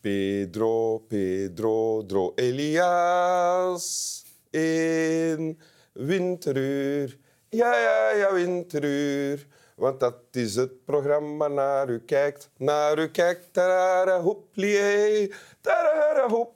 Pedro, 0.00 0.98
Pedro, 0.98 2.06
Dro 2.06 2.32
Elias 2.36 4.24
in 4.50 5.58
winteruur. 5.92 7.18
Ja, 7.48 7.78
ja, 7.78 8.10
ja, 8.10 8.32
winteruur. 8.32 9.46
Want 9.74 10.00
dat 10.00 10.16
is 10.30 10.54
het 10.54 10.84
programma 10.84 11.48
naar 11.48 11.88
u 11.90 12.00
kijkt, 12.00 12.50
naar 12.56 12.98
u 12.98 13.08
kijkt. 13.08 13.52
Tarara, 13.52 14.20
hoep, 14.20 14.48
lié, 14.52 15.30
tarara, 15.60 16.28
hoep. 16.28 16.54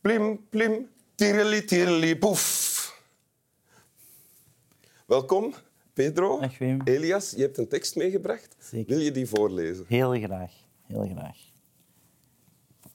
Plim, 0.00 0.46
plim, 0.48 0.88
tirili, 1.14 1.64
tirili, 1.64 2.18
poef. 2.18 2.72
Welkom, 5.06 5.54
Pedro. 5.92 6.40
Dag. 6.40 6.60
Elias, 6.84 7.30
je 7.30 7.42
hebt 7.42 7.58
een 7.58 7.68
tekst 7.68 7.96
meegebracht. 7.96 8.56
Zeker. 8.58 8.94
Wil 8.94 9.04
je 9.04 9.10
die 9.10 9.28
voorlezen? 9.28 9.84
Heel 9.88 10.12
graag, 10.12 10.52
heel 10.86 11.08
graag. 11.12 11.53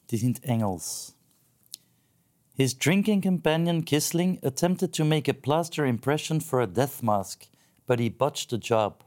Het 0.09 0.18
is 0.18 0.23
in 0.23 0.34
het 0.34 0.44
Engels. 0.44 1.13
His 2.55 2.73
drinking 2.73 3.22
companion 3.22 3.84
Kisling 3.84 4.44
attempted 4.44 4.91
to 4.94 5.05
make 5.05 5.31
a 5.31 5.34
plaster 5.34 5.86
impression 5.86 6.41
for 6.41 6.62
a 6.62 6.67
death 6.67 7.04
mask, 7.04 7.48
but 7.86 8.00
he 8.00 8.09
botched 8.09 8.50
the 8.50 8.58
job. 8.58 9.03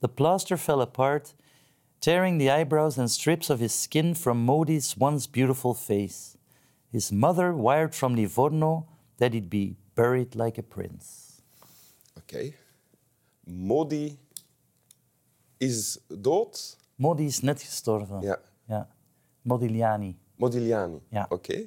The 0.00 0.08
plaster 0.08 0.58
fell 0.58 0.82
apart, 0.82 1.34
tearing 1.98 2.38
the 2.38 2.50
eyebrows 2.50 2.98
and 2.98 3.10
strips 3.10 3.48
of 3.48 3.58
his 3.58 3.72
skin 3.72 4.14
from 4.14 4.44
Modi's 4.44 4.98
once 4.98 5.26
beautiful 5.26 5.72
face. 5.72 6.36
His 6.92 7.10
mother 7.10 7.54
wired 7.54 7.94
from 7.94 8.14
Livorno 8.14 8.86
that 9.16 9.32
he'd 9.32 9.48
be 9.48 9.76
buried 9.94 10.34
like 10.34 10.58
a 10.58 10.62
prince. 10.62 11.40
Okay. 12.18 12.54
Modi 13.46 14.18
is 15.58 15.98
dood. 16.08 16.60
Modi 16.98 17.24
is 17.24 17.42
net 17.42 17.60
gestorven. 17.60 18.22
Ja. 18.22 18.36
ja. 18.68 18.86
Modigliani. 19.42 20.16
Modigliani. 20.36 21.00
Ja. 21.08 21.26
Oké. 21.28 21.66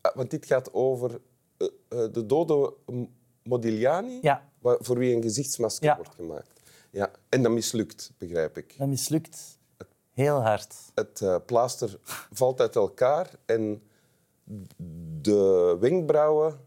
Ah, 0.00 0.14
Want 0.16 0.30
dit 0.30 0.46
gaat 0.46 0.72
over 0.74 1.20
eh, 1.56 1.66
eh, 1.88 2.12
de 2.12 2.26
dode 2.26 2.74
Modigliani, 3.42 4.18
Ja. 4.22 4.48
wa- 4.58 4.76
voor 4.80 4.98
wie 4.98 5.14
een 5.16 5.22
gezichtsmasker 5.22 5.84
Ja. 5.86 5.96
wordt 5.96 6.14
gemaakt. 6.14 6.60
Ja. 6.90 7.10
En 7.28 7.42
dat 7.42 7.52
mislukt, 7.52 8.12
begrijp 8.18 8.56
ik. 8.58 8.74
Dat 8.78 8.88
mislukt 8.88 9.58
heel 10.12 10.42
hard. 10.42 10.76
Het 10.94 11.20
eh, 11.20 11.36
plaaster 11.46 11.98
valt 12.32 12.60
uit 12.60 12.76
elkaar 12.76 13.30
en 13.46 13.82
de 15.20 15.76
wenkbrauwen 15.80 16.60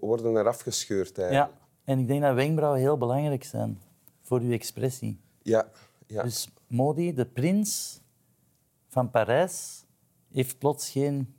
worden 0.00 0.36
eraf 0.36 0.60
gescheurd 0.60 1.18
eigenlijk. 1.18 1.50
Ja, 1.52 1.58
en 1.84 1.98
ik 1.98 2.06
denk 2.06 2.22
dat 2.22 2.34
wenkbrauwen 2.34 2.80
heel 2.80 2.98
belangrijk 2.98 3.44
zijn 3.44 3.80
voor 4.20 4.40
uw 4.40 4.52
expressie. 4.52 5.20
Ja. 5.42 5.68
ja. 6.06 6.22
Dus 6.22 6.48
Modi, 6.66 7.14
de 7.14 7.26
prins 7.26 8.00
van 8.92 9.10
Parijs, 9.10 9.84
heeft 10.32 10.58
plots 10.58 10.90
geen 10.90 11.34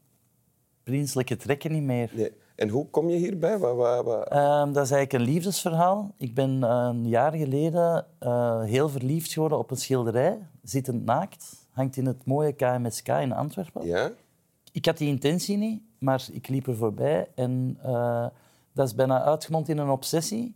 prinselijke 0.83 1.35
trekken 1.35 1.71
niet 1.71 1.83
meer. 1.83 2.11
Nee. 2.15 2.31
En 2.55 2.69
hoe 2.69 2.89
kom 2.89 3.09
je 3.09 3.17
hierbij? 3.17 3.57
Wa- 3.57 3.73
wa- 3.73 4.03
wa- 4.03 4.23
Ehm, 4.23 4.71
dat 4.73 4.83
is 4.85 4.91
eigenlijk 4.91 5.13
een 5.13 5.33
liefdesverhaal. 5.33 6.13
Ik 6.17 6.33
ben 6.33 6.63
eh, 6.63 6.87
een 6.91 7.07
jaar 7.07 7.33
geleden 7.33 8.05
eh, 8.19 8.63
heel 8.63 8.89
verliefd 8.89 9.33
geworden 9.33 9.57
op 9.57 9.71
een 9.71 9.77
schilderij, 9.77 10.37
zittend 10.63 11.05
naakt. 11.05 11.67
Hangt 11.71 11.97
in 11.97 12.05
het 12.05 12.25
mooie 12.25 12.53
KMSK 12.53 13.07
in 13.07 13.31
Antwerpen. 13.31 13.85
Ja? 13.85 14.11
Ik 14.71 14.85
had 14.85 14.97
die 14.97 15.07
intentie 15.07 15.57
niet, 15.57 15.81
maar 15.99 16.27
ik 16.31 16.47
liep 16.47 16.67
er 16.67 16.75
voorbij. 16.75 17.27
En 17.35 17.77
eh, 17.83 18.27
dat 18.73 18.87
is 18.87 18.95
bijna 18.95 19.21
uitgemond 19.23 19.69
in 19.69 19.77
een 19.77 19.89
obsessie 19.89 20.55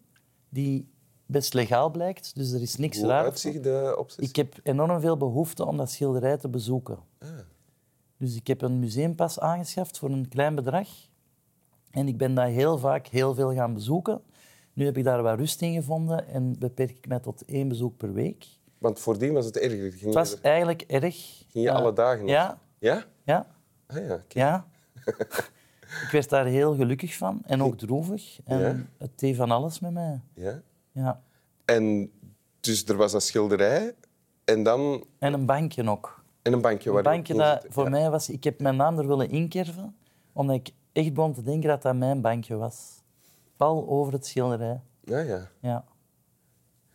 die 0.50 0.88
best 1.28 1.54
legaal 1.54 1.90
blijkt. 1.90 2.36
Dus 2.36 2.52
er 2.52 2.62
is 2.62 2.76
niks 2.76 2.98
Hoe 3.00 3.08
raar. 3.08 3.24
uitziet 3.24 3.64
de 3.64 3.96
obsessie? 3.98 4.28
Ik 4.30 4.36
heb 4.36 4.54
enorm 4.64 5.00
veel 5.02 5.18
behoefte 5.18 5.66
om 5.66 5.78
dat 5.78 5.92
schilderij 5.92 6.38
te 6.38 6.50
bezoeken. 6.50 6.98
Ah. 7.20 7.30
Dus 8.18 8.36
ik 8.36 8.48
heb 8.48 8.62
een 8.62 8.80
museumpas 8.80 9.40
aangeschaft 9.40 9.98
voor 9.98 10.10
een 10.10 10.28
klein 10.30 10.56
bedrag. 10.56 10.88
En 11.92 12.08
ik 12.08 12.18
ben 12.18 12.34
dat 12.34 12.48
heel 12.48 12.78
vaak 12.78 13.08
heel 13.08 13.34
veel 13.34 13.54
gaan 13.54 13.74
bezoeken. 13.74 14.22
Nu 14.74 14.86
heb 14.86 14.98
ik 14.98 15.04
daar 15.04 15.22
wat 15.24 15.38
rust 15.38 15.62
in 15.62 15.74
gevonden 15.74 16.28
en 16.28 16.60
beperk 16.60 16.90
ik 16.98 17.08
mij 17.08 17.20
tot 17.20 17.46
één 17.46 17.68
bezoek 17.68 17.98
per 17.98 18.14
week. 18.14 18.46
Want 18.78 19.00
voordien 19.00 19.34
was 19.34 19.46
het 19.46 19.58
erger. 19.58 19.92
Ging 19.92 20.02
Het 20.06 20.14
was 20.14 20.42
eigenlijk 20.42 20.82
erg. 20.82 21.16
ging 21.48 21.66
je 21.66 21.70
Eh, 21.70 21.76
alle 21.76 21.94
dagen? 21.94 22.20
nog? 22.20 22.30
Ja, 22.30 22.60
Ja? 22.80 23.04
ja, 23.24 23.48
Ah 23.88 23.98
ja, 24.08 24.24
ja. 24.28 24.66
ik 26.04 26.10
werd 26.12 26.30
daar 26.30 26.46
heel 26.46 26.76
gelukkig 26.76 27.16
van 27.16 27.42
en 27.46 27.62
ook 27.64 27.78
droevig. 27.78 28.40
En 28.46 28.60
Ja? 28.60 28.76
het 28.98 29.20
deed 29.20 29.36
van 29.36 29.52
alles 29.52 29.80
met 29.80 29.92
mij. 29.92 30.22
Ja. 30.34 30.62
Ja. 30.98 31.22
En 31.66 32.12
dus 32.60 32.86
er 32.86 32.96
was 32.96 33.12
dat 33.12 33.24
schilderij 33.24 33.96
en 34.44 34.64
dan 34.64 35.04
En 35.20 35.34
een 35.34 35.46
bankje 35.46 35.90
ook. 35.90 36.24
en 36.42 36.54
een 36.54 36.62
bankje 36.62 36.90
Een 36.90 36.96
waar 36.96 37.04
bankje 37.04 37.34
op 37.34 37.40
dat 37.40 37.66
voor 37.70 37.84
Ja. 37.84 37.90
mij 37.90 38.10
was... 38.10 38.30
Ik 38.30 38.44
heb 38.44 38.60
mijn 38.60 38.76
naam 38.76 38.98
er 39.00 39.08
willen 39.08 39.30
inkerven, 39.30 39.96
omdat 40.34 40.56
ik 40.56 40.70
echt 40.92 41.14
begon 41.14 41.34
te 41.34 41.42
denken 41.44 41.70
dat 41.70 41.82
dat 41.82 41.96
mijn 41.96 42.22
bankje 42.22 42.56
was. 42.56 43.02
Pal 43.56 43.88
over 43.88 44.14
het 44.14 44.26
schilderij. 44.26 44.82
Ja, 45.04 45.20
ja. 45.20 45.50
Ja. 45.60 45.86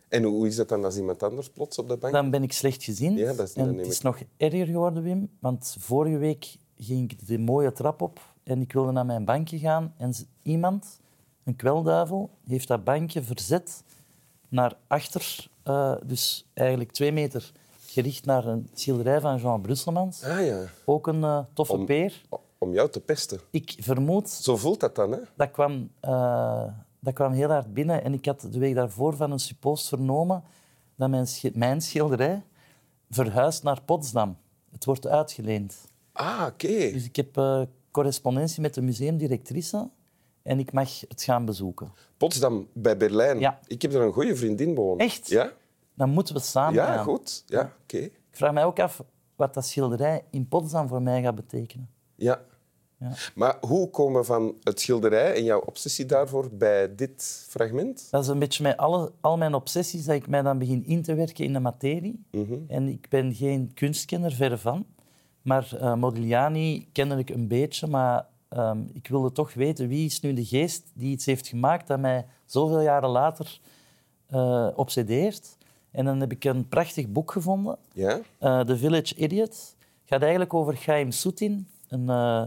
En 0.09 0.23
hoe 0.23 0.47
is 0.47 0.55
dat 0.55 0.69
dan 0.69 0.83
als 0.83 0.97
iemand 0.97 1.23
anders 1.23 1.49
plots 1.49 1.77
op 1.77 1.87
de 1.87 1.97
bank? 1.97 2.13
Dan 2.13 2.29
ben 2.29 2.43
ik 2.43 2.53
slecht 2.53 2.83
gezien. 2.83 3.13
Ja, 3.15 3.33
dat 3.33 3.47
is- 3.47 3.53
dat 3.53 3.67
en 3.67 3.77
het 3.77 3.87
is 3.87 4.01
nog 4.01 4.19
erger 4.37 4.65
geworden, 4.65 5.03
Wim. 5.03 5.29
Want 5.39 5.75
vorige 5.79 6.17
week 6.17 6.55
ging 6.77 7.11
ik 7.11 7.27
de 7.27 7.39
mooie 7.39 7.71
trap 7.71 8.01
op 8.01 8.19
en 8.43 8.61
ik 8.61 8.73
wilde 8.73 8.91
naar 8.91 9.05
mijn 9.05 9.25
bankje 9.25 9.59
gaan. 9.59 9.93
En 9.97 10.13
iemand, 10.41 10.99
een 11.43 11.55
kwelduivel, 11.55 12.29
heeft 12.47 12.67
dat 12.67 12.83
bankje 12.83 13.21
verzet 13.23 13.83
naar 14.49 14.73
achter. 14.87 15.47
eh, 15.63 15.95
dus 16.05 16.45
eigenlijk 16.53 16.91
twee 16.91 17.11
meter 17.11 17.51
gericht 17.85 18.25
naar 18.25 18.45
een 18.45 18.69
schilderij 18.73 19.21
van 19.21 19.37
Jean 19.37 19.61
Brusselmans. 19.61 20.23
Ah 20.23 20.45
ja, 20.45 20.63
Ook 20.85 21.07
een 21.07 21.23
eh, 21.23 21.39
toffe 21.53 21.73
Om- 21.73 21.85
peer. 21.85 22.21
om 22.57 22.73
jou 22.73 22.89
te 22.89 22.99
pesten. 22.99 23.39
Ik 23.51 23.75
vermoed 23.79 24.29
Zo 24.29 24.57
voelt 24.57 24.79
dat 24.79 24.95
dan, 24.95 25.11
hè? 25.11 25.17
dat 25.35 25.51
kwam, 25.51 25.89
eh, 25.99 26.63
dat 26.99 27.13
kwam 27.13 27.31
heel 27.31 27.49
hard 27.49 27.73
binnen. 27.73 28.03
En 28.03 28.13
ik 28.13 28.25
had 28.25 28.41
de 28.51 28.59
week 28.59 28.75
daarvoor 28.75 29.15
van 29.15 29.31
een 29.31 29.39
suppost 29.39 29.87
vernomen 29.87 30.43
dat 30.95 31.09
mijn, 31.09 31.27
mijn 31.53 31.81
schilderij 31.81 32.41
verhuist 33.09 33.63
naar 33.63 33.81
Potsdam. 33.81 34.37
Het 34.71 34.85
wordt 34.85 35.07
uitgeleend. 35.07 35.75
Ah, 36.11 36.45
oké. 36.47 36.67
Dus 36.91 37.05
ik 37.05 37.15
heb 37.15 37.65
correspondentie 37.91 38.61
met 38.61 38.73
de 38.73 38.81
museumdirectrice 38.81 39.89
en 40.43 40.59
ik 40.59 40.71
mag 40.71 40.99
het 40.99 41.23
gaan 41.23 41.45
bezoeken. 41.45 41.91
Potsdam 42.17 42.67
bij 42.73 42.97
Berlijn. 42.97 43.39
Ja. 43.39 43.59
Ik 43.67 43.81
heb 43.81 43.91
daar 43.91 44.01
een 44.01 44.13
goede 44.13 44.35
vriendin 44.35 44.75
wonen. 44.75 45.05
Echt? 45.05 45.29
Ja? 45.29 45.51
Dan 45.93 46.09
moeten 46.09 46.35
we 46.35 46.41
samen 46.41 46.73
Ja, 46.73 46.85
gaan. 46.85 47.03
goed. 47.03 47.43
Ja, 47.47 47.73
oké. 47.83 47.97
Ik 47.97 48.11
vraag 48.31 48.53
mij 48.53 48.65
ook 48.65 48.79
af 48.79 49.03
wat 49.35 49.53
dat 49.53 49.65
schilderij 49.65 50.23
in 50.29 50.47
Potsdam 50.47 50.87
voor 50.87 51.01
mij 51.01 51.21
gaat 51.21 51.35
betekenen. 51.35 51.89
Ja. 52.15 52.41
Ja. 52.99 53.11
Maar 53.35 53.57
hoe 53.61 53.89
komen 53.89 54.19
we 54.19 54.25
van 54.25 54.55
het 54.63 54.79
schilderij 54.79 55.35
en 55.35 55.43
jouw 55.43 55.59
obsessie 55.59 56.05
daarvoor 56.05 56.49
bij 56.51 56.95
dit 56.95 57.45
fragment? 57.49 58.07
Dat 58.11 58.23
is 58.23 58.29
een 58.29 58.39
beetje 58.39 58.63
met 58.63 58.77
alle, 58.77 59.11
al 59.21 59.37
mijn 59.37 59.53
obsessies 59.53 60.05
dat 60.05 60.15
ik 60.15 60.27
mij 60.27 60.41
dan 60.41 60.57
begin 60.57 60.85
in 60.85 61.01
te 61.01 61.13
werken 61.13 61.43
in 61.45 61.53
de 61.53 61.59
materie. 61.59 62.25
Mhm. 62.31 62.53
En 62.67 62.87
ik 62.87 63.09
ben 63.09 63.33
geen 63.33 63.71
kunstkenner, 63.73 64.31
verre 64.31 64.57
van. 64.57 64.85
Maar 65.41 65.75
eh, 65.79 65.95
Modigliani 65.95 66.89
kende 66.91 67.15
ik 67.17 67.29
een 67.29 67.47
beetje, 67.47 67.87
maar 67.87 68.25
ehm, 68.53 68.81
ik 68.93 69.07
wilde 69.07 69.31
toch 69.31 69.53
weten 69.53 69.87
wie 69.87 70.05
is 70.05 70.19
nu 70.19 70.33
de 70.33 70.45
geest 70.45 70.91
die 70.93 71.11
iets 71.11 71.25
heeft 71.25 71.47
gemaakt 71.47 71.87
dat 71.87 71.99
mij 71.99 72.25
zoveel 72.45 72.81
jaren 72.81 73.09
later 73.09 73.59
eh, 74.27 74.67
obsedeert. 74.75 75.57
En 75.91 76.05
dan 76.05 76.19
heb 76.19 76.31
ik 76.31 76.43
een 76.43 76.67
prachtig 76.67 77.07
boek 77.07 77.31
gevonden, 77.31 77.77
Ja? 77.93 78.19
eh, 78.37 78.59
The 78.59 78.77
Village 78.77 79.15
Idiot. 79.15 79.49
Het 79.49 79.75
gaat 80.05 80.21
eigenlijk 80.21 80.53
over 80.53 80.75
Chaim 80.75 81.11
Soetin, 81.11 81.67
een, 81.87 82.09
eh, 82.09 82.43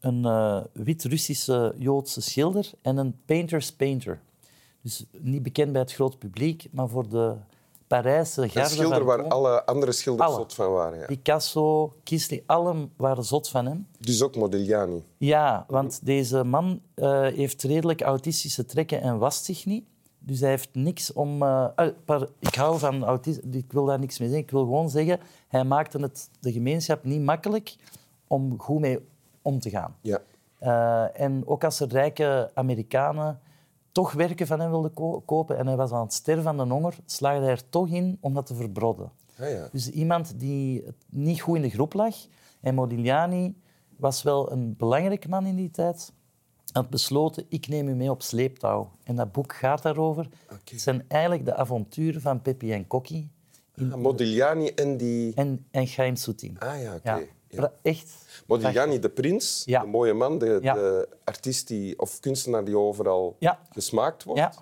een 0.00 0.22
wit-Russische 0.72 1.74
Joodse 1.78 2.20
schilder 2.20 2.70
en 2.82 2.96
een 2.96 3.16
painter's 3.24 3.72
painter. 3.72 4.20
Dus 4.80 5.04
niet 5.18 5.42
bekend 5.42 5.72
bij 5.72 5.80
het 5.80 5.92
groot 5.92 6.18
publiek, 6.18 6.68
maar 6.70 6.88
voor 6.88 7.08
de 7.08 7.34
Een 7.92 8.50
garde 8.50 8.68
schilder 8.68 9.04
waar 9.04 9.28
alle 9.28 9.66
andere 9.66 9.92
schilders 9.92 10.28
Alle. 10.28 10.38
zot 10.38 10.54
van 10.54 10.72
waren. 10.72 10.98
Ja. 10.98 11.06
Picasso, 11.06 11.94
Kisling, 12.02 12.42
allen 12.46 12.92
waren 12.96 13.24
zot 13.24 13.48
van 13.48 13.66
hem. 13.66 13.86
Dus 13.98 14.22
ook 14.22 14.36
Modigliani. 14.36 15.04
Ja, 15.16 15.64
want 15.68 16.00
deze 16.06 16.44
man 16.44 16.80
eh, 16.94 17.20
heeft 17.20 17.62
redelijk 17.62 18.00
autistische 18.00 18.64
trekken 18.64 19.00
en 19.00 19.18
wast 19.18 19.44
zich 19.44 19.66
niet. 19.66 19.84
Dus 20.18 20.40
hij 20.40 20.48
heeft 20.48 20.68
niks 20.72 21.12
om... 21.12 21.42
eh, 21.42 21.68
eh, 21.76 21.88
par- 22.04 22.28
ik 22.38 22.54
hou 22.54 22.78
van 22.78 23.04
autisme, 23.04 23.42
ik 23.50 23.72
wil 23.72 23.84
daar 23.84 23.98
niks 23.98 24.18
mee 24.18 24.28
zeggen. 24.28 24.46
Ik 24.46 24.52
wil 24.52 24.62
gewoon 24.64 24.90
zeggen, 24.90 25.20
hij 25.48 25.64
maakte 25.64 25.98
het 25.98 26.28
de 26.40 26.52
gemeenschap 26.52 27.04
niet 27.04 27.20
makkelijk 27.22 27.76
om 28.26 28.54
goed 28.60 28.80
mee 28.80 28.98
om 29.42 29.60
te 29.60 29.70
gaan. 29.70 29.96
Ja. 30.00 30.20
En 31.14 31.42
ook 31.46 31.64
als 31.64 31.80
er 31.80 31.88
rijke 31.88 32.50
Amerikanen 32.54 33.40
toch 33.92 34.12
werken 34.12 34.46
van 34.46 34.60
hem 34.60 34.70
wilden 34.70 34.92
ko- 34.94 35.20
kopen 35.20 35.58
en 35.58 35.66
hij 35.66 35.76
was 35.76 35.92
aan 35.92 36.02
het 36.02 36.12
sterven 36.12 36.44
van 36.44 36.56
de 36.56 36.62
honger, 36.62 36.94
slaagde 37.06 37.40
hij 37.42 37.50
er 37.50 37.68
toch 37.68 37.88
in 37.88 38.18
om 38.20 38.34
dat 38.34 38.46
te 38.46 38.54
verbrodden. 38.54 39.10
Ah, 39.40 39.50
ja. 39.50 39.68
Dus 39.72 39.90
iemand 39.90 40.38
die 40.38 40.84
niet 41.08 41.40
goed 41.40 41.56
in 41.56 41.62
de 41.62 41.70
groep 41.70 41.92
lag. 41.94 42.14
En 42.60 42.74
Modigliani 42.74 43.54
was 43.96 44.22
wel 44.22 44.52
een 44.52 44.74
belangrijk 44.76 45.28
man 45.28 45.46
in 45.46 45.56
die 45.56 45.70
tijd. 45.70 46.12
Had 46.72 46.90
besloten, 46.90 47.44
ik 47.48 47.68
neem 47.68 47.88
u 47.88 47.94
mee 47.94 48.10
op 48.10 48.22
sleeptouw. 48.22 48.90
En 49.04 49.16
dat 49.16 49.32
boek 49.32 49.54
gaat 49.54 49.82
daarover. 49.82 50.28
Het 50.64 50.80
zijn 50.80 51.04
eigenlijk 51.08 51.44
de 51.44 51.54
avonturen 51.54 52.20
van 52.20 52.42
Peppi 52.42 52.72
en 52.72 52.86
Kokkie 52.86 53.30
Ah, 53.76 53.94
Modigliani 53.94 54.66
en 54.68 54.96
die... 54.96 55.34
En, 55.34 55.66
en 55.70 55.86
Chaim 55.86 56.16
Soutine. 56.16 56.58
Ah 56.60 56.80
ja, 56.82 56.94
oké. 56.94 57.10
Ja. 57.10 57.20
Ja. 57.60 57.72
Echt. 57.82 58.14
Modigliani, 58.46 58.98
de 58.98 59.08
prins, 59.08 59.62
Ja. 59.66 59.80
de 59.80 59.86
mooie 59.86 60.12
man, 60.14 60.38
de, 60.38 60.58
Ja. 60.62 60.74
de 60.74 61.08
artiest 61.24 61.68
die, 61.68 61.98
of 61.98 62.20
kunstenaar 62.20 62.64
die 62.64 62.78
overal 62.78 63.36
gesmaakt 63.70 64.24
wordt. 64.24 64.40
Ja. 64.40 64.52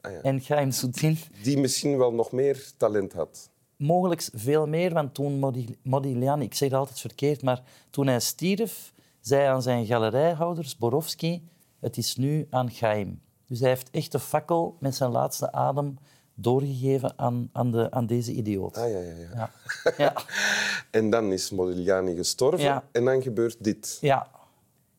Ah, 0.00 0.12
ja. 0.12 0.20
En 0.22 0.40
Chaim 0.40 0.70
Soutine. 0.70 1.16
Die 1.42 1.58
misschien 1.58 1.98
wel 1.98 2.12
nog 2.12 2.32
meer 2.32 2.70
talent 2.76 3.12
had. 3.12 3.50
Mogelijk 3.76 4.28
veel 4.34 4.66
meer, 4.66 4.92
want 4.92 5.14
toen 5.14 5.38
Modi- 5.38 5.78
Modigliani, 5.82 6.44
ik 6.44 6.54
zeg 6.54 6.68
het 6.68 6.78
altijd 6.78 7.00
verkeerd, 7.00 7.42
maar 7.42 7.62
toen 7.90 8.06
hij 8.06 8.20
stierf, 8.20 8.92
zei 9.20 9.46
aan 9.46 9.62
zijn 9.62 9.86
galerijhouder 9.86 10.64
Zborowski, 10.64 11.48
het 11.80 11.96
is 11.96 12.16
nu 12.16 12.46
aan 12.50 12.70
Chaim. 12.70 13.20
Dus 13.46 13.60
hij 13.60 13.68
heeft 13.68 13.90
echt 13.90 14.12
de 14.12 14.18
fakkel 14.18 14.76
met 14.80 14.94
zijn 14.94 15.10
laatste 15.10 15.52
adem 15.52 15.98
doorgegeven 16.34 17.12
aan, 17.18 17.48
aan, 17.52 17.70
de, 17.70 17.90
aan 17.90 18.06
deze 18.06 18.32
idioot. 18.32 18.76
Ah, 18.78 18.90
ja, 18.90 18.98
ja, 18.98 19.12
ja. 19.14 19.28
Ja. 19.34 19.50
Ja. 19.98 20.12
En 20.94 21.10
dan 21.10 21.32
is 21.32 21.50
Modigliani 21.50 22.14
gestorven 22.16 22.60
Ja. 22.64 22.84
en 22.92 23.04
dan 23.04 23.22
gebeurt 23.22 23.64
dit. 23.64 23.98
ja. 24.00 24.26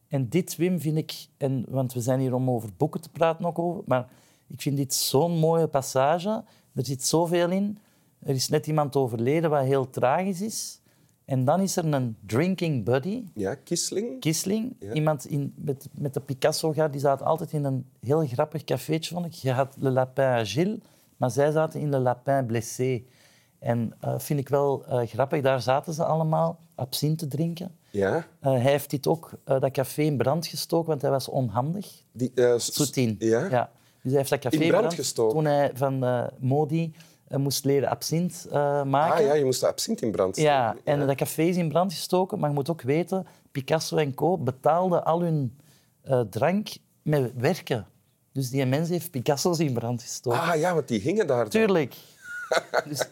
En 0.08 0.30
dit, 0.30 0.56
Wim, 0.56 0.80
vind 0.80 0.98
ik... 0.98 1.28
En, 1.38 1.66
want 1.70 1.94
we 1.94 2.00
zijn 2.02 2.20
hier 2.20 2.34
om 2.34 2.50
over 2.50 2.70
boeken 2.78 3.02
te 3.02 3.10
praten 3.10 3.46
ook 3.46 3.60
over, 3.60 3.82
maar 3.86 4.10
ik 4.48 4.62
vind 4.62 4.78
dit 4.78 4.94
zo'n 4.94 5.32
mooie 5.38 5.68
passage. 5.68 6.44
Er 6.74 6.86
zit 6.86 7.04
zoveel 7.04 7.50
in. 7.50 7.78
Er 8.20 8.36
is 8.36 8.50
net 8.50 8.68
iemand 8.68 8.96
overleden, 8.96 9.50
wat 9.50 9.64
heel 9.64 9.90
tragisch 9.90 10.42
is. 10.42 10.82
En 11.26 11.46
dan 11.46 11.60
is 11.62 11.76
er 11.78 11.86
een 11.94 12.16
drinking 12.26 12.84
buddy, 12.86 13.24
Ja, 13.34 13.56
Kisling. 13.56 14.20
Kisling. 14.20 14.76
Ja. 14.80 14.94
Iemand 14.94 15.26
in, 15.26 15.54
met, 15.58 15.88
met 15.98 16.14
de 16.14 16.20
Picasso-gaard, 16.20 16.92
die 16.92 17.02
zat 17.02 17.22
altijd 17.22 17.52
in 17.54 17.64
een 17.64 17.86
heel 18.00 18.28
grappig 18.28 18.64
cafeetje, 18.64 19.14
vond 19.14 19.26
ik. 19.26 19.34
Je 19.34 19.52
had 19.52 19.76
Le 19.80 19.90
Lapin 19.90 20.24
à 20.26 20.44
Gilles, 20.46 20.78
maar 21.18 21.32
zij 21.32 21.52
zaten 21.52 21.80
in 21.80 21.90
Le 21.90 22.00
Lapin 22.00 22.46
Blessé. 22.46 23.04
En 23.66 23.94
eh 24.00 24.14
vind 24.18 24.40
ik 24.40 24.50
wel 24.50 24.86
eh, 24.86 25.08
grappig, 25.08 25.42
daar 25.42 25.62
zaten 25.62 25.94
ze 25.94 26.04
allemaal 26.04 26.60
absint 26.76 27.18
te 27.18 27.28
drinken. 27.28 27.76
Ja, 27.90 28.28
Eh, 28.40 28.52
hij 28.52 28.60
heeft 28.62 28.90
dit 28.90 29.08
ook, 29.08 29.32
dat 29.44 29.72
café 29.72 30.02
in 30.02 30.18
brand 30.18 30.48
gestoken, 30.48 30.88
want 30.88 31.02
hij 31.02 31.12
was 31.12 31.28
onhandig. 31.30 31.88
die... 32.12 32.32
Soutine. 32.58 33.16
Ja? 33.20 33.72
Dus 34.02 34.12
hij 34.12 34.18
heeft 34.18 34.30
dat 34.30 34.40
café 34.40 34.56
In 34.58 34.68
brand 34.70 34.94
gestoken? 34.94 35.36
Toen 35.36 35.46
hij 35.46 35.72
van 35.74 36.30
Modi 36.40 36.94
moest 37.30 37.66
leren 37.66 37.90
absint 37.90 38.48
eh, 38.52 38.84
maken. 38.84 39.18
Ah 39.18 39.26
ja, 39.26 39.34
je 39.34 39.46
moest 39.46 39.60
de 39.60 39.68
absint 39.68 40.02
in 40.02 40.12
brand 40.12 40.36
steken. 40.36 40.52
Ja, 40.52 40.76
en 40.84 41.08
dat 41.08 41.16
café 41.16 41.42
is 41.42 41.58
in 41.58 41.70
brand 41.70 41.94
gestoken. 41.94 42.40
Maar 42.40 42.50
je 42.50 42.56
moet 42.56 42.70
ook 42.70 42.82
weten, 42.82 43.28
Picasso 43.52 43.98
en 43.98 44.14
co. 44.14 44.38
betaalden 44.38 45.06
al 45.06 45.22
hun 45.22 45.58
drank 46.30 46.70
met 47.02 47.32
werken. 47.36 47.88
Dus 48.32 48.50
die 48.50 48.66
mens 48.66 48.90
heeft 48.90 49.12
Picasso's 49.12 49.60
in 49.60 49.74
brand 49.74 50.02
gestoken. 50.02 50.40
Ah 50.40 50.60
ja, 50.60 50.74
want 50.74 50.88
die 50.88 51.00
hingen 51.00 51.28
daar. 51.28 51.50
Tuurlijk. 51.50 51.96
Dus, 52.90 53.08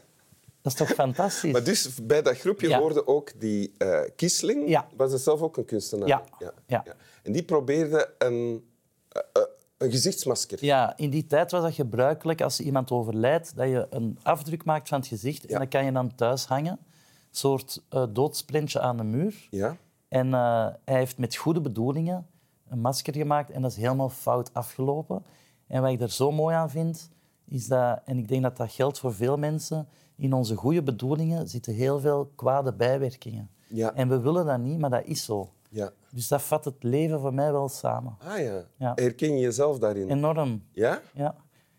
dat 0.63 0.71
is 0.71 0.79
toch 0.79 0.89
fantastisch? 1.05 1.51
Maar 1.51 1.63
dus 1.63 2.03
bij 2.03 2.21
dat 2.21 2.37
groepje 2.37 2.67
Ja. 2.67 2.79
hoorde 2.79 3.07
ook 3.07 3.39
die 3.39 3.73
Kisling. 4.15 4.69
Ja. 4.69 4.87
Was 4.95 5.23
zelf 5.23 5.41
ook 5.41 5.57
een 5.57 5.65
kunstenaar? 5.65 6.07
Ja. 6.07 6.23
ja. 6.67 6.83
En 7.23 7.31
die 7.31 7.43
probeerde 7.43 8.13
een, 8.17 8.65
eh, 9.09 9.41
een 9.77 9.91
gezichtsmasker. 9.91 10.65
Ja, 10.65 10.97
in 10.97 11.09
die 11.09 11.25
tijd 11.25 11.51
was 11.51 11.61
dat 11.61 11.73
gebruikelijk 11.73 12.41
als 12.41 12.59
iemand 12.59 12.91
overlijdt, 12.91 13.55
dat 13.55 13.67
je 13.67 13.87
een 13.89 14.19
afdruk 14.23 14.63
maakt 14.65 14.87
van 14.87 14.99
het 14.99 15.07
gezicht 15.07 15.45
en 15.45 15.59
dat 15.59 15.67
kan 15.67 15.85
je 15.85 15.91
dan 15.91 16.15
thuis 16.15 16.45
hangen. 16.45 16.71
Een 16.71 17.39
soort 17.39 17.81
eh 17.89 18.05
doodsprentje 18.09 18.79
aan 18.79 18.97
de 18.97 19.03
muur. 19.03 19.47
Ja? 19.49 19.77
En 20.07 20.31
hij 20.33 20.75
heeft 20.83 21.17
met 21.17 21.35
goede 21.35 21.61
bedoelingen 21.61 22.27
een 22.69 22.79
masker 22.79 23.13
gemaakt 23.13 23.51
en 23.51 23.61
dat 23.61 23.71
is 23.71 23.77
helemaal 23.77 24.09
fout 24.09 24.53
afgelopen. 24.53 25.23
En 25.67 25.81
wat 25.81 25.91
ik 25.91 26.01
er 26.01 26.11
zo 26.11 26.31
mooi 26.31 26.55
aan 26.55 26.69
vind, 26.69 27.09
is 27.47 27.67
dat, 27.67 27.99
en 28.05 28.17
ik 28.17 28.27
denk 28.27 28.43
dat 28.43 28.57
dat 28.57 28.71
geldt 28.71 28.99
voor 28.99 29.13
veel 29.13 29.37
mensen, 29.37 29.87
in 30.15 30.33
onze 30.33 30.55
goede 30.55 30.83
bedoelingen 30.83 31.47
zitten 31.47 31.73
heel 31.73 31.99
veel 31.99 32.31
kwade 32.35 32.73
bijwerkingen. 32.73 33.49
Ja. 33.67 33.93
En 33.93 34.09
we 34.09 34.19
willen 34.19 34.45
dat 34.45 34.59
niet, 34.59 34.79
maar 34.79 34.89
dat 34.89 35.05
is 35.05 35.25
zo. 35.25 35.49
Ja. 35.69 35.91
Dus 36.11 36.27
dat 36.27 36.41
vat 36.41 36.65
het 36.65 36.83
leven 36.83 37.19
voor 37.19 37.33
mij 37.33 37.51
wel 37.51 37.69
samen. 37.69 38.15
Ah 38.19 38.39
ja. 38.39 38.63
Ja. 38.77 38.91
Herken 38.95 39.33
je 39.33 39.39
jezelf 39.39 39.79
daarin? 39.79 40.09
Enorm. 40.09 40.63
Ja? 40.71 41.01
Ja. 41.13 41.35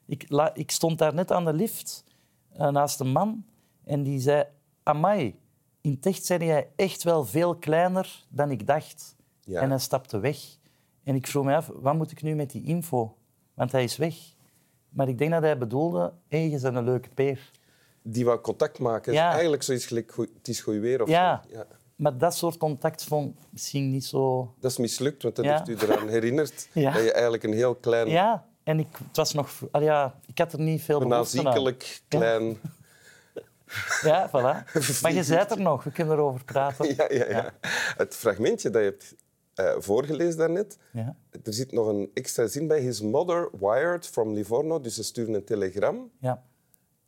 Ik, 0.06 0.24
la- 0.28 0.54
ik 0.54 0.70
stond 0.70 0.98
daar 0.98 1.14
net 1.14 1.30
aan 1.32 1.44
de 1.44 1.52
lift 1.52 2.04
eh, 2.52 2.68
naast 2.70 3.00
een 3.00 3.12
man 3.12 3.44
en 3.84 4.02
die 4.02 4.20
zei... 4.20 4.44
Amai, 4.82 5.38
in 5.80 5.90
het 5.90 6.06
echt 6.06 6.24
zei 6.24 6.44
jij 6.44 6.68
echt 6.76 7.02
wel 7.02 7.24
veel 7.24 7.56
kleiner 7.56 8.24
dan 8.28 8.50
ik 8.50 8.66
dacht. 8.66 9.16
Ja. 9.40 9.60
En 9.60 9.68
hij 9.70 9.78
stapte 9.78 10.18
weg. 10.18 10.38
En 11.02 11.14
ik 11.14 11.26
vroeg 11.26 11.44
me 11.44 11.54
af, 11.56 11.70
wat 11.74 11.94
moet 11.94 12.10
ik 12.10 12.22
nu 12.22 12.34
met 12.34 12.50
die 12.50 12.62
info? 12.64 13.16
Want 13.54 13.72
hij 13.72 13.84
is 13.84 13.96
weg. 13.96 14.16
Maar 14.88 15.08
ik 15.08 15.18
denk 15.18 15.30
dat 15.30 15.42
hij 15.42 15.58
bedoelde, 15.58 16.12
hé, 16.28 16.38
je 16.38 16.60
bent 16.60 16.76
een 16.76 16.84
leuke 16.84 17.08
peer. 17.08 17.50
Die 18.06 18.24
wou 18.24 18.40
contact 18.40 18.78
maken. 18.78 19.12
Ja. 19.12 19.32
Eigenlijk 19.32 19.62
zoiets 19.62 19.86
gelijk, 19.86 20.12
het 20.16 20.48
is 20.48 20.60
goed 20.60 20.76
weer 20.78 21.02
of 21.02 21.08
Ja. 21.08 21.42
zo. 21.48 21.56
Ja. 21.56 21.66
Maar 21.96 22.18
dat 22.18 22.36
soort 22.36 22.56
contact 22.56 23.04
vond 23.04 23.36
misschien 23.50 23.90
niet 23.90 24.04
zo... 24.04 24.54
Dat 24.60 24.70
is 24.70 24.76
mislukt, 24.78 25.22
want 25.22 25.36
dat 25.36 25.44
heeft 25.44 25.68
u 25.68 25.76
eraan 25.86 26.08
herinnerd 26.08 26.68
Ja. 26.72 26.92
dat 26.92 27.02
je 27.02 27.12
eigenlijk 27.12 27.42
een 27.42 27.52
heel 27.52 27.74
klein, 27.74 28.08
Ja, 28.08 28.46
en 28.62 28.78
ik, 28.78 28.86
het 29.08 29.16
was 29.16 29.32
nog... 29.34 29.50
Allee, 29.70 29.86
ja, 29.86 30.18
ik 30.26 30.38
had 30.38 30.52
er 30.52 30.60
niet 30.60 30.82
veel 30.82 31.08
behoefte 31.08 31.48
aan. 31.48 31.76
klein... 32.08 32.56
Ja, 34.02 34.28
voilà. 34.28 34.72
Maar 35.02 35.12
je 35.12 35.22
zei 35.22 35.38
het 35.38 35.50
er 35.50 35.60
nog, 35.60 35.84
we 35.84 35.90
kunnen 35.90 36.14
erover 36.14 36.44
praten. 36.44 36.94
Ja, 36.96 37.06
ja, 37.12 37.28
ja. 37.28 37.50
Het 37.96 38.14
fragmentje 38.14 38.70
dat 38.70 38.82
je 38.82 38.88
hebt 38.88 39.14
eh, 39.54 39.74
voorgelezen 39.78 40.38
daarnet, 40.38 40.78
Ja. 40.92 41.16
er 41.44 41.52
zit 41.54 41.72
nog 41.72 41.86
een 41.86 42.10
extra 42.14 42.46
zin 42.46 42.66
bij. 42.66 42.80
His 42.80 43.00
mother 43.00 43.48
wired 43.60 44.06
from 44.06 44.32
Livorno, 44.32 44.80
dus 44.80 44.94
ze 44.94 45.02
stuurde 45.04 45.32
een 45.34 45.44
telegram, 45.44 46.10
Ja. 46.20 46.42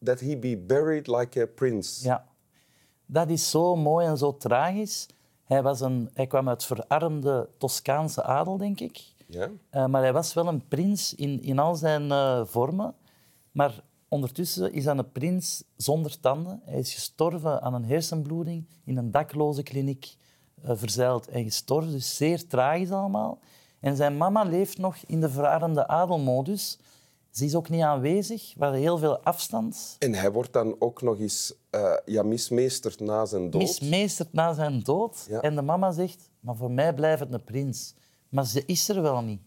That 0.05 0.21
he 0.21 0.39
be 0.39 0.57
buried 0.57 1.07
like 1.07 1.43
a 1.43 1.47
prince. 1.47 2.05
Ja, 2.05 2.27
dat 3.07 3.31
is 3.31 3.51
zo 3.51 3.77
mooi 3.77 4.07
en 4.07 4.19
zo 4.19 4.37
tragisch. 4.37 5.07
Hij, 5.45 5.63
was 5.63 5.81
een, 5.81 6.11
hij 6.15 6.27
kwam 6.27 6.49
uit 6.49 6.65
verarmde 6.65 7.49
Toscaanse 7.59 8.23
adel, 8.23 8.57
denk 8.57 8.81
ik. 8.81 9.05
Ja? 9.27 9.51
Eh, 9.71 9.87
maar 9.87 10.03
hij 10.03 10.13
was 10.13 10.35
wel 10.35 10.47
een 10.47 10.69
prins 10.69 11.15
in, 11.15 11.43
in 11.43 11.59
al 11.59 11.75
zijn 11.75 12.11
eh, 12.11 12.45
vormen. 12.45 12.95
Maar 13.53 13.83
ondertussen 14.09 14.73
is 14.73 14.85
hij 14.85 14.97
een 14.97 15.13
prins 15.13 15.65
zonder 15.77 16.21
tanden. 16.21 16.61
Hij 16.65 16.79
is 16.79 16.95
gestorven 16.95 17.63
aan 17.63 17.75
een 17.75 17.85
hersenbloeding 17.85 18.67
in 18.85 18.97
een 18.97 19.11
dakloze 19.11 19.63
kliniek, 19.63 20.17
eh, 20.63 20.71
verzeild 20.75 21.29
en 21.29 21.45
gestorven. 21.45 21.93
Dus 21.93 22.17
zeer 22.17 22.47
tragisch 22.47 22.91
allemaal. 22.91 23.39
En 23.81 23.97
zijn 23.97 24.17
mama 24.17 24.43
leeft 24.43 24.79
nog 24.79 24.97
in 25.07 25.21
de 25.21 25.31
verarmde 25.31 25.89
adelmodus. 25.89 26.79
Ze 27.37 27.45
is 27.45 27.55
ook 27.55 27.69
niet 27.69 27.83
aanwezig, 27.83 28.53
we 28.57 28.63
hadden 28.65 28.81
heel 28.81 28.99
veel 28.99 29.19
afstand. 29.19 29.97
En 29.99 30.15
hij 30.15 30.33
wordt 30.33 30.53
dan 30.53 30.77
ook 30.79 31.03
nog 31.03 31.19
eens 31.19 31.55
eh 31.71 31.97
ja, 32.05 32.23
mismeesterd 32.23 33.01
na 33.01 33.25
zijn 33.25 33.51
dood. 33.51 33.63
mismeesterd 33.63 34.33
na 34.33 34.53
zijn 34.53 34.83
dood. 34.83 35.25
Ja. 35.29 35.41
En 35.41 35.55
de 35.55 35.63
mama 35.63 35.93
zegt, 35.93 36.31
maar 36.41 36.57
voor 36.57 36.71
mij 36.71 36.95
blijft 36.95 37.21
het 37.21 37.33
een 37.33 37.45
prins. 37.45 37.95
Maar 38.29 38.47
ze 38.47 38.65
is 38.67 38.89
er 38.89 39.03
wel 39.03 39.21
niet. 39.23 39.41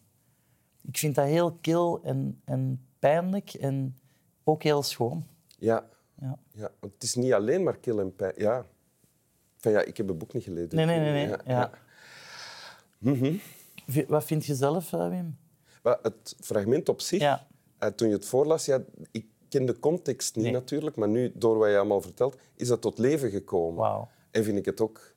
Ik 0.81 0.97
vind 0.97 1.15
dat 1.15 1.25
heel 1.25 1.51
kil 1.61 1.99
en, 2.03 2.41
en 2.45 2.85
pijnlijk 2.99 3.53
en 3.53 3.97
ook 4.43 4.63
heel 4.63 4.83
schoon. 4.83 5.25
Ja. 5.57 5.85
Ja. 6.21 6.37
ja. 6.51 6.71
Want 6.79 6.93
het 6.93 7.03
is 7.03 7.15
niet 7.15 7.33
alleen 7.33 7.63
maar 7.63 7.77
kill 7.77 7.97
en 7.99 8.15
pijn. 8.15 8.33
Ja. 8.35 8.65
Van, 9.57 9.71
ja, 9.71 9.81
ik 9.81 9.97
heb 9.97 10.07
het 10.07 10.17
boek 10.17 10.33
niet 10.33 10.43
gelezen. 10.43 10.75
Nee, 10.75 10.85
nee, 10.85 10.99
nee. 10.99 11.11
nee. 11.11 11.27
Ja, 11.27 11.39
Ja. 11.45 11.71
ja. 12.99 13.37
V- 13.87 14.07
Wat 14.07 14.23
vind 14.23 14.45
je 14.45 14.55
zelf, 14.55 14.93
eh, 14.93 15.09
Wim? 15.09 15.37
Maar 15.83 15.99
het 16.01 16.35
fragment 16.39 16.89
op 16.89 17.01
zich, 17.01 17.19
Ja. 17.19 17.47
Eh, 17.79 17.89
toen 17.89 18.07
je 18.07 18.13
het 18.13 18.25
voorlas, 18.25 18.65
ja, 18.65 18.81
ik 19.11 19.25
ken 19.49 19.65
de 19.65 19.79
context 19.79 20.35
niet 20.35 20.43
Nee. 20.45 20.53
natuurlijk, 20.53 20.95
maar 20.95 21.07
nu, 21.09 21.31
door 21.35 21.57
wat 21.57 21.69
je 21.69 21.77
allemaal 21.77 22.01
vertelt, 22.01 22.37
is 22.55 22.67
dat 22.67 22.81
tot 22.81 22.97
leven 22.97 23.29
gekomen. 23.29 24.07
En 24.31 24.43
vind 24.43 24.57
ik 24.57 24.65
het 24.65 24.81
ook... 24.81 25.13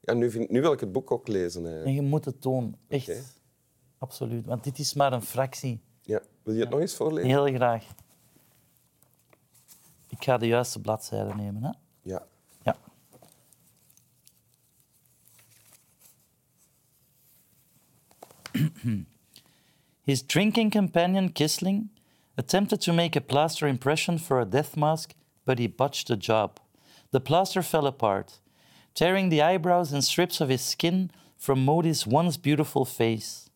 Ja, 0.00 0.14
nu, 0.14 0.30
vind, 0.30 0.50
nu 0.50 0.60
wil 0.60 0.72
ik 0.72 0.80
het 0.80 0.92
boek 0.92 1.10
ook 1.10 1.28
lezen. 1.28 1.84
En 1.84 1.94
je 1.94 2.02
moet 2.02 2.24
het 2.24 2.42
doen, 2.42 2.76
echt. 2.88 3.40
Absoluut. 3.98 4.46
Want 4.46 4.64
dit 4.64 4.78
is 4.78 4.94
maar 4.94 5.12
een 5.12 5.22
fractie. 5.22 5.80
Ja. 6.02 6.22
Wil 6.42 6.54
je 6.54 6.60
het 6.60 6.70
nog 6.70 6.80
eens 6.80 6.94
voorlezen? 6.94 7.28
Heel 7.28 7.54
graag. 7.54 7.86
Ik 10.08 10.24
ga 10.24 10.38
de 10.38 10.46
juiste 10.46 10.80
bladzijde 10.80 11.34
nemen. 11.34 11.62
Hè? 11.62 11.70
Ja. 12.02 12.26
Ja. 12.62 12.76
His 20.02 20.22
drinking 20.26 20.70
companion, 20.70 21.32
Kisling, 21.32 21.88
attempted 22.38 22.80
to 22.80 22.92
make 22.92 23.16
a 23.16 23.20
plaster 23.20 23.66
impression 23.66 24.16
for 24.16 24.40
a 24.40 24.44
death 24.44 24.76
mask, 24.76 25.12
but 25.44 25.58
he 25.58 25.66
botched 25.66 26.06
the 26.06 26.16
job. 26.16 26.60
The 27.10 27.20
plaster 27.20 27.62
fell 27.62 27.86
apart, 27.86 28.38
tearing 28.94 29.28
the 29.28 29.42
eyebrows 29.42 29.92
and 29.92 30.04
strips 30.04 30.40
of 30.40 30.48
his 30.48 30.62
skin 30.62 31.10
from 31.36 31.64
Modi's 31.64 32.06
once 32.06 32.36
beautiful 32.36 32.84
face. 32.84 33.50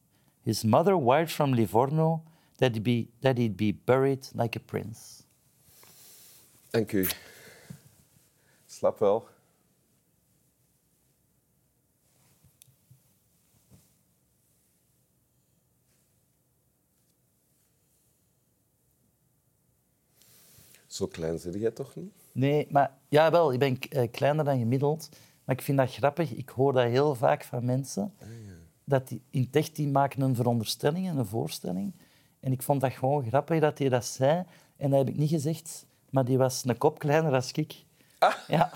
His 0.45 0.65
mother 0.65 0.97
wired 0.97 1.31
from 1.31 1.53
Livorno 1.53 2.25
that 2.59 2.75
he'd 2.75 2.83
be, 2.83 3.09
that 3.21 3.39
he'd 3.39 3.57
be 3.57 3.71
buried 3.71 4.27
like 4.35 4.57
a 4.57 4.61
prince. 4.61 5.23
Dank 6.73 6.93
u. 6.93 7.07
Slap 8.67 9.01
wel. 9.01 9.29
Zo 20.93 21.07
klein 21.07 21.39
zit 21.39 21.55
jij 21.55 21.71
toch 21.71 21.95
niet? 21.95 22.13
Nee, 22.33 22.67
maar 22.71 22.91
ja, 23.09 23.31
wel, 23.31 23.53
ik 23.53 23.59
ben 23.59 23.79
eh, 23.79 24.11
kleiner 24.11 24.45
dan 24.45 24.59
gemiddeld. 24.59 25.09
Maar 25.45 25.57
ik 25.57 25.63
vind 25.63 25.79
dat 25.79 25.93
grappig. 25.93 26.31
Ik 26.31 26.49
hoor 26.49 26.73
dat 26.73 26.85
heel 26.85 27.15
vaak 27.15 27.45
van 27.45 27.65
mensen. 27.65 28.15
Dat 28.85 29.09
die, 29.09 29.23
in 29.31 29.41
het 29.41 29.57
echt, 29.57 29.77
die 29.77 29.89
maken 29.89 30.21
een 30.21 30.35
veronderstelling 30.35 31.09
en 31.09 31.17
een 31.17 31.27
voorstelling. 31.27 31.95
En 32.41 32.53
ik 32.53 32.63
vond 32.63 32.81
dat 32.81 32.93
gewoon 32.93 33.27
grappig 33.27 33.61
dat 33.61 33.79
hij 33.79 33.89
dat 33.89 34.05
zei. 34.05 34.45
En 34.77 34.91
dat 34.91 34.99
heb 34.99 35.09
ik 35.09 35.17
niet 35.17 35.31
gezegd, 35.31 35.87
maar 36.11 36.25
die 36.25 36.39
was 36.39 36.63
een 36.65 36.79
kop 36.79 36.99
kleiner 36.99 37.31
dan 37.31 37.43
ik. 37.53 37.85
Ja. 38.49 38.71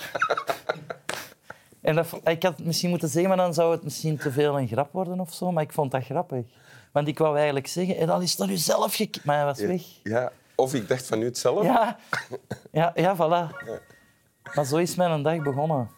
En 1.81 1.95
dat, 1.95 2.21
ik 2.25 2.43
had 2.43 2.57
het 2.57 2.67
misschien 2.67 2.91
moeten 2.91 3.09
zeggen, 3.09 3.29
maar 3.29 3.39
dan 3.39 3.55
zou 3.55 3.73
het 3.73 3.83
misschien 3.83 4.17
te 4.17 4.33
veel 4.33 4.59
een 4.59 4.69
grap 4.69 4.93
worden 4.93 5.21
of 5.21 5.35
zo. 5.35 5.53
Maar 5.53 5.63
ik 5.63 5.73
vond 5.73 5.91
dat 5.91 6.05
grappig. 6.05 6.47
Want 6.93 7.09
ik 7.09 7.19
wou 7.19 7.37
eigenlijk 7.37 7.67
zeggen, 7.67 7.97
en 7.97 8.07
dan 8.07 8.23
is 8.23 8.37
dat 8.37 8.49
u 8.49 8.57
zelf 8.57 8.95
gek... 8.95 9.25
Maar 9.25 9.37
hij 9.37 9.45
was 9.45 9.61
weg. 9.61 9.83
Ja. 10.03 10.33
Of 10.57 10.75
ik 10.75 10.89
dacht 10.89 11.07
van 11.07 11.21
u 11.21 11.25
hetzelfde. 11.25 11.65
Ja, 11.65 11.97
ja, 12.73 12.93
ja 12.95 13.17
voilà. 13.17 13.55
Maar 14.55 14.65
zo 14.65 14.77
is 14.77 14.95
mijn 14.95 15.23
dag 15.23 15.43
begonnen. 15.43 15.91